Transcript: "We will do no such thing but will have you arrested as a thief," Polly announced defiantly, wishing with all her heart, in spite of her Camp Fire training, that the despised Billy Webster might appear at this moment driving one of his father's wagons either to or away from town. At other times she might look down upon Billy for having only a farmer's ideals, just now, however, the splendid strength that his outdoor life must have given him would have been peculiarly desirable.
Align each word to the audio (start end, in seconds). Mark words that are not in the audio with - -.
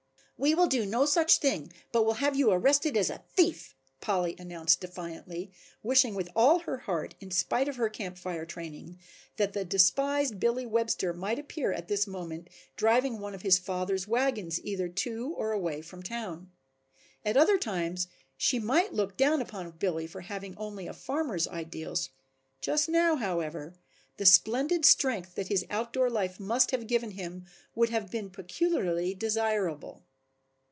"We 0.43 0.55
will 0.55 0.65
do 0.65 0.87
no 0.87 1.05
such 1.05 1.37
thing 1.37 1.71
but 1.91 2.03
will 2.03 2.13
have 2.15 2.35
you 2.35 2.49
arrested 2.49 2.97
as 2.97 3.11
a 3.11 3.21
thief," 3.35 3.75
Polly 3.99 4.35
announced 4.39 4.81
defiantly, 4.81 5.51
wishing 5.83 6.15
with 6.15 6.29
all 6.35 6.61
her 6.61 6.77
heart, 6.79 7.13
in 7.19 7.29
spite 7.29 7.67
of 7.67 7.75
her 7.75 7.89
Camp 7.89 8.17
Fire 8.17 8.43
training, 8.47 8.97
that 9.37 9.53
the 9.53 9.63
despised 9.63 10.39
Billy 10.39 10.65
Webster 10.65 11.13
might 11.13 11.37
appear 11.37 11.71
at 11.71 11.89
this 11.89 12.07
moment 12.07 12.49
driving 12.75 13.19
one 13.19 13.35
of 13.35 13.43
his 13.43 13.59
father's 13.59 14.07
wagons 14.07 14.59
either 14.65 14.89
to 14.89 15.31
or 15.37 15.51
away 15.51 15.79
from 15.79 16.01
town. 16.01 16.49
At 17.23 17.37
other 17.37 17.59
times 17.59 18.07
she 18.35 18.57
might 18.57 18.95
look 18.95 19.15
down 19.17 19.43
upon 19.43 19.69
Billy 19.69 20.07
for 20.07 20.21
having 20.21 20.57
only 20.57 20.87
a 20.87 20.93
farmer's 20.93 21.47
ideals, 21.47 22.09
just 22.61 22.89
now, 22.89 23.15
however, 23.15 23.75
the 24.17 24.25
splendid 24.25 24.85
strength 24.85 25.35
that 25.35 25.49
his 25.49 25.67
outdoor 25.69 26.09
life 26.09 26.39
must 26.39 26.71
have 26.71 26.87
given 26.87 27.11
him 27.11 27.45
would 27.75 27.89
have 27.91 28.09
been 28.09 28.31
peculiarly 28.31 29.13
desirable. 29.13 30.01